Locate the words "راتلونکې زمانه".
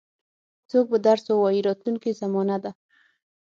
1.67-2.57